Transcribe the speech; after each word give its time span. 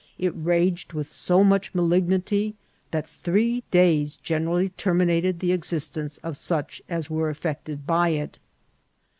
It 0.17 0.33
raged 0.35 0.93
with 0.93 1.07
so 1.07 1.43
much 1.43 1.75
malignity 1.75 2.55
that 2.89 3.05
three 3.05 3.63
days 3.69 4.17
generally 4.17 4.69
terminated 4.69 5.39
the 5.41 5.51
existence 5.51 6.17
of 6.23 6.37
such 6.37 6.81
as 6.89 7.11
were 7.11 7.31
aflFected 7.31 7.85
by 7.85 8.09
it.'' 8.09 8.39